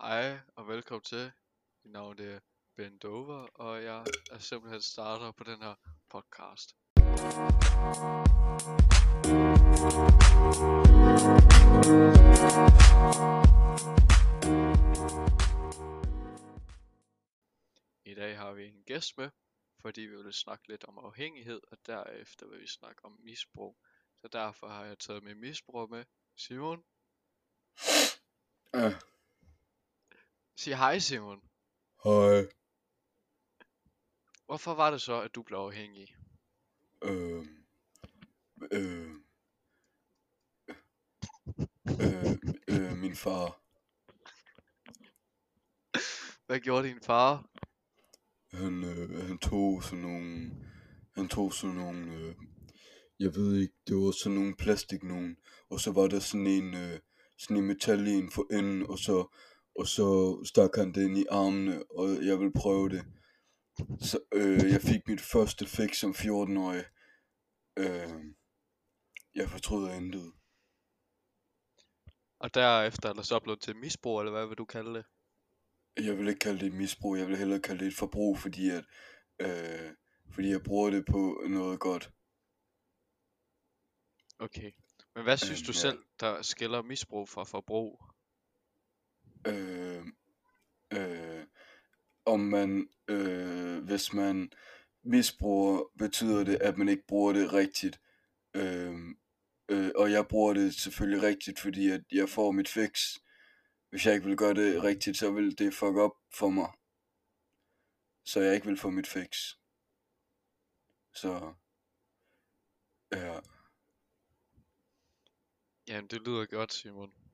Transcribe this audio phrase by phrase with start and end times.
[0.00, 1.32] Hej og velkommen til.
[1.84, 2.40] Mit navn er
[2.76, 5.74] Ben Dover, og jeg er simpelthen starter på den her
[6.08, 6.76] podcast.
[18.04, 19.30] I dag har vi en gæst med,
[19.80, 23.76] fordi vi vil snakke lidt om afhængighed, og derefter vil vi snakke om misbrug.
[24.16, 26.04] Så derfor har jeg taget min misbrug med.
[26.36, 26.84] Simon,
[28.74, 29.17] Uh
[30.58, 31.40] sig hej Simon.
[32.04, 32.46] hej.
[34.46, 36.16] Hvorfor var det så, at du blev afhængig?
[37.04, 37.46] Øh,
[38.72, 39.10] øh,
[42.00, 42.36] øh,
[42.68, 43.62] øh, min far,
[46.46, 47.50] Hvad gjorde din far?
[48.52, 50.50] han, øh, han tog sådan nogle,
[51.14, 52.34] han tog sådan nogle, øh,
[53.18, 55.36] jeg ved ikke, det var sådan nogle plastik nogen,
[55.70, 57.00] og så var der sådan en, øh,
[57.38, 59.34] sådan en metal en for enden, og så,
[59.78, 60.08] og så
[60.44, 63.02] stak han det ind i armene, og jeg ville prøve det.
[64.00, 66.84] Så, øh, jeg fik mit første fix som 14-årig.
[67.78, 68.24] Øh,
[69.34, 70.32] jeg fortryder intet.
[72.40, 75.04] Og derefter er der så blevet til misbrug, eller hvad vil du kalde det?
[75.96, 78.70] Jeg vil ikke kalde det et misbrug, jeg vil hellere kalde det et forbrug, fordi
[78.70, 78.84] at,
[79.40, 79.94] øh,
[80.34, 82.12] fordi jeg bruger det på noget godt.
[84.38, 84.70] Okay.
[85.14, 85.78] Men hvad synes Øhm, du ja.
[85.78, 88.02] selv, der skiller misbrug fra forbrug?
[89.46, 90.06] Øh,
[90.92, 91.46] øh,
[92.24, 94.52] om man, øh, hvis man
[95.02, 98.00] misbruger, betyder det, at man ikke bruger det rigtigt.
[98.54, 98.94] Øh,
[99.68, 103.16] øh, og jeg bruger det selvfølgelig rigtigt, fordi at jeg får mit fix.
[103.90, 106.70] Hvis jeg ikke vil gøre det rigtigt, så vil det fuck op for mig.
[108.24, 109.54] Så jeg ikke vil få mit fix.
[111.14, 111.54] Så,
[113.12, 113.40] ja.
[115.88, 117.27] Jamen, det lyder godt, Simon.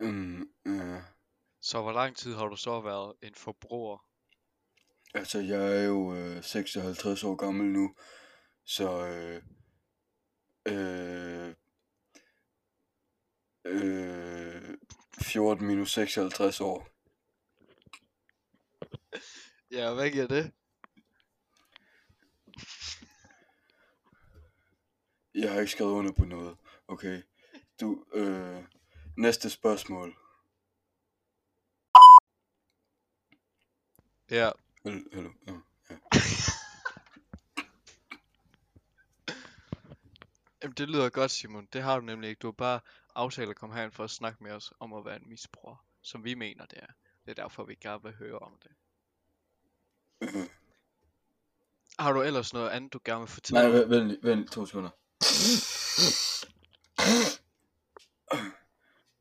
[0.00, 1.02] Mm, ja.
[1.60, 4.06] Så hvor lang tid har du så været en forbruger?
[5.14, 7.94] Altså, jeg er jo øh, 56 år gammel nu,
[8.64, 9.42] så øh,
[10.66, 11.54] øh,
[13.64, 14.76] øh,
[15.22, 16.88] 14 minus 56 år.
[19.72, 20.52] Ja, hvad giver det?
[25.34, 26.56] Jeg har ikke skrevet under på noget.
[26.88, 27.22] Okay.
[27.80, 28.64] Du, øh,
[29.20, 30.16] næste spørgsmål.
[34.30, 34.50] Ja,
[34.84, 35.30] Hallo, hallo.
[35.46, 35.52] Ja,
[35.90, 35.96] ja.
[40.62, 41.68] Jamen, det lyder godt, Simon.
[41.72, 42.40] Det har du nemlig ikke.
[42.40, 42.80] Du har bare
[43.14, 46.24] aftalt at komme herind for at snakke med os om at være en misbruger, som
[46.24, 46.92] vi mener, det er.
[47.24, 48.70] Det er derfor, vi gerne vil høre om det.
[51.98, 53.68] Har du ellers noget andet, du gerne vil fortælle?
[53.68, 54.90] Nej, vent, vent, to sekunder.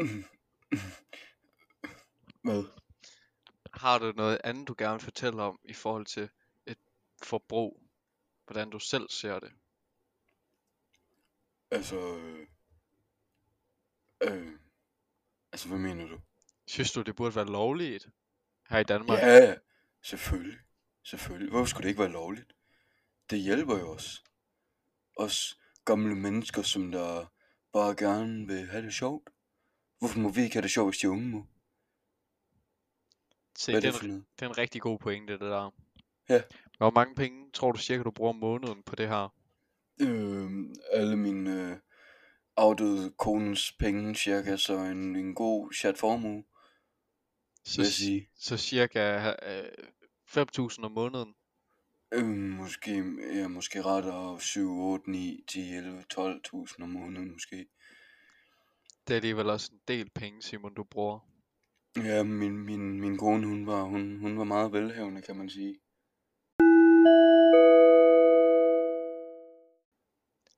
[2.44, 2.64] Hvad?
[3.72, 6.30] Har du noget andet, du gerne vil fortælle om i forhold til
[6.66, 6.78] et
[7.22, 7.82] forbrug?
[8.46, 9.52] Hvordan du selv ser det?
[11.70, 12.46] Altså, øh,
[14.22, 14.52] øh,
[15.52, 16.20] altså, hvad mener du?
[16.66, 18.08] Synes du, det burde være lovligt
[18.68, 19.18] her i Danmark?
[19.18, 19.54] Ja,
[20.02, 20.58] selvfølgelig.
[21.02, 21.50] Selvfølgelig.
[21.50, 22.52] Hvorfor skulle det ikke være lovligt?
[23.30, 24.24] Det hjælper jo os.
[25.16, 27.26] Os gamle mennesker, som der
[27.72, 29.30] bare gerne vil have det sjovt.
[30.00, 31.46] Hvorfor må vi ikke have det sjovt, hvis de unge må?
[33.58, 34.24] Se, Hvad det, er det en, noget?
[34.38, 35.70] det er en rigtig god pointe, det der.
[36.28, 36.42] Ja.
[36.78, 39.34] Hvor mange penge tror du cirka, du bruger om måneden på det her?
[40.00, 40.50] Øh,
[40.92, 41.76] alle mine øh,
[42.56, 46.44] afdøde kones penge, cirka, så en, en god chat formue,
[47.64, 48.28] Så, sige.
[48.34, 49.72] så cirka øh,
[50.28, 51.34] 5.000 om måneden.
[52.12, 57.66] Øh, måske, ja, måske rettere 7, 8, 9, 10, 11, 12.000 om måneden, måske.
[59.06, 61.18] Det er alligevel også en del penge, Simon, du bruger.
[61.96, 65.80] Ja, min, min, min kone, hun var, hun, hun var meget velhavende, kan man sige.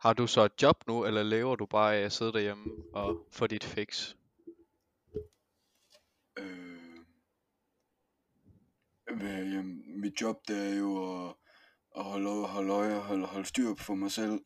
[0.00, 3.26] Har du så et job nu, eller lever du bare af at sidde derhjemme og
[3.32, 4.14] få dit fix?
[6.38, 7.04] Øh,
[9.16, 11.34] hvad, jamen, mit job, det er jo at,
[11.96, 14.40] at holde, holde øje og holde, holde styr på mig selv.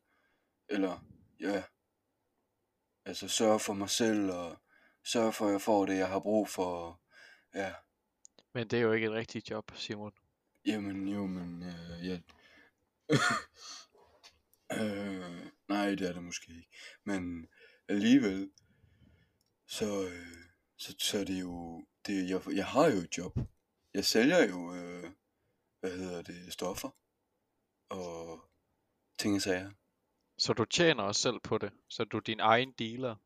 [0.68, 1.04] Eller,
[1.40, 1.62] ja,
[3.04, 4.58] altså sørge for mig selv og
[5.04, 7.00] sørge for, at jeg får det, jeg har brug for.
[7.54, 7.74] Ja,
[8.54, 10.12] Men det er jo ikke et rigtigt job, Simon.
[10.66, 12.20] jamen jo, men øh, ja.
[14.80, 16.70] øh, nej, det er det måske ikke.
[17.04, 17.48] Men
[17.88, 18.50] alligevel,
[19.66, 20.36] så, øh,
[20.78, 23.38] så, så er det jo, det, jeg, jeg har jo et job.
[23.94, 25.10] Jeg sælger jo, øh,
[25.80, 26.90] hvad hedder det, stoffer
[27.88, 28.44] og
[29.18, 29.70] ting og sager.
[30.42, 31.72] Så du tjener også selv på det.
[31.88, 33.16] Så du er din egen dealer.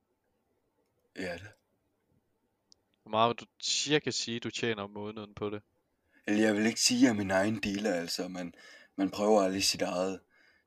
[1.17, 1.49] Ja, det.
[3.03, 5.63] Hvor meget vil du cirka sige, du tjener om måneden på det?
[6.27, 8.29] Eller jeg vil ikke sige, at jeg er min egen dealer, altså.
[8.29, 8.55] Man,
[8.97, 10.21] man prøver aldrig sit eget.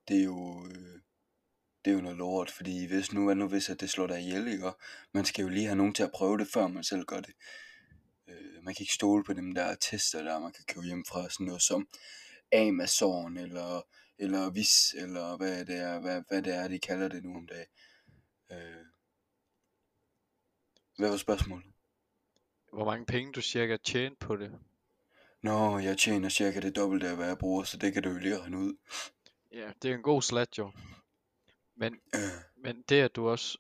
[0.08, 0.66] Det er jo...
[0.66, 1.00] Øh,
[1.86, 4.20] det er jo noget lort, fordi hvis nu, hvad nu hvis at det slår dig
[4.20, 4.66] ihjel, ikke?
[4.66, 4.80] Og
[5.12, 7.34] man skal jo lige have nogen til at prøve det, før man selv gør det.
[8.28, 11.30] Øh, man kan ikke stole på dem der tester der, man kan købe hjem fra
[11.30, 11.88] sådan noget som
[12.54, 13.82] Amazon, eller,
[14.20, 17.48] eller Vis, eller hvad det er, hvad, hvad det er, de kalder det nu om
[17.48, 17.68] dagen.
[18.52, 18.86] Øh,
[20.98, 21.66] hvad var spørgsmålet?
[22.74, 24.60] Hvor mange penge du cirka tjener på det?
[25.42, 28.18] Nå, jeg tjener cirka det dobbelte af, hvad jeg bruger, så det kan du jo
[28.18, 28.78] lige regne ud.
[29.52, 30.72] Ja, det er en god slat jo.
[31.76, 33.58] Men, Øh, men det at du også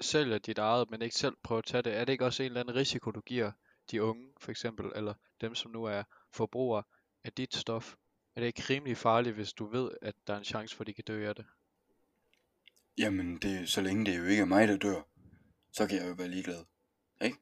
[0.00, 2.46] sælger dit eget, men ikke selv prøver at tage det, er det ikke også en
[2.46, 3.52] eller anden risiko, du giver
[3.90, 6.82] de unge, for eksempel, eller dem, som nu er forbrugere
[7.24, 7.94] af dit stof?
[8.36, 10.86] Er det ikke rimelig farligt, hvis du ved, at der er en chance for, at
[10.86, 11.46] de kan dø af det?
[12.98, 15.02] jamen, det, så længe det jo ikke er mig, der dør,
[15.72, 16.64] så kan jeg jo være ligeglad.
[17.20, 17.36] Ikke?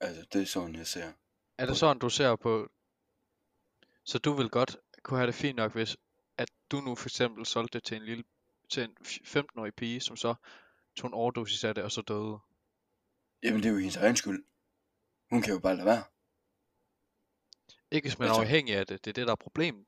[0.00, 1.12] Altså, det er sådan, jeg ser.
[1.58, 2.68] Er det sådan, du ser på...
[4.04, 5.96] Så du vil godt kunne have det fint nok, hvis
[6.38, 8.24] at du nu for eksempel solgte det til en lille
[8.68, 10.34] til en f- 15-årig pige, som så
[10.96, 12.38] tog en overdosis af det, og så døde.
[13.42, 14.44] Jamen, det er jo hendes egen skyld.
[15.30, 16.04] Hun kan jo bare lade være.
[17.90, 19.84] Ikke hvis man er Altså- afhængig af det, det er det, der er problemet.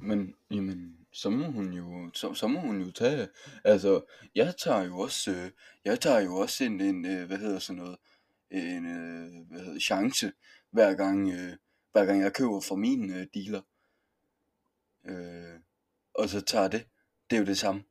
[0.00, 3.28] Men, jamen, så må hun jo, så, så må hun jo tage,
[3.64, 4.04] altså,
[4.34, 5.50] jeg tager jo også, øh,
[5.84, 7.96] jeg tager jo også en, en øh, hvad hedder sådan noget,
[8.50, 10.32] en, øh, hvad hedder, chance,
[10.70, 11.52] hver gang, øh,
[11.92, 13.62] hver gang jeg køber fra min øh, dealer.
[15.04, 15.60] Øh,
[16.14, 16.86] og så tager det.
[17.30, 17.82] Det er jo det samme.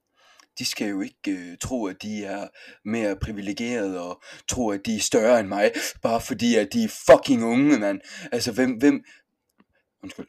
[0.59, 2.47] De skal jo ikke øh, tro, at de er
[2.85, 5.71] mere privilegerede og tro, at de er større end mig,
[6.01, 8.01] bare fordi, at de er fucking unge, mand.
[8.31, 9.03] Altså, hvem, hvem...
[10.03, 10.27] Undskyld.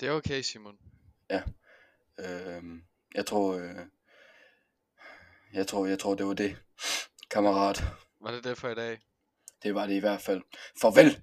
[0.00, 0.76] Det er okay, Simon.
[2.18, 2.62] Øh,
[3.14, 3.86] jeg tror, øh,
[5.52, 6.56] jeg tror, jeg tror, det var det,
[7.30, 7.84] kammerat.
[8.20, 8.98] Var det det for i dag?
[9.62, 10.42] Det var det i hvert fald.
[10.80, 11.22] Farvel!